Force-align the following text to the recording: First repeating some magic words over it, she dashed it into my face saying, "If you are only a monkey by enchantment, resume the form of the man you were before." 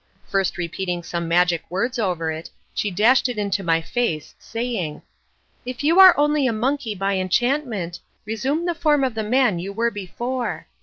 First 0.27 0.57
repeating 0.57 1.03
some 1.03 1.27
magic 1.27 1.61
words 1.69 1.99
over 1.99 2.31
it, 2.31 2.49
she 2.73 2.89
dashed 2.89 3.29
it 3.29 3.37
into 3.37 3.61
my 3.61 3.81
face 3.81 4.33
saying, 4.39 5.03
"If 5.63 5.83
you 5.83 5.99
are 5.99 6.17
only 6.17 6.47
a 6.47 6.51
monkey 6.53 6.95
by 6.95 7.17
enchantment, 7.17 7.99
resume 8.25 8.65
the 8.65 8.73
form 8.73 9.03
of 9.03 9.13
the 9.13 9.21
man 9.21 9.59
you 9.59 9.71
were 9.71 9.91
before." 9.91 10.65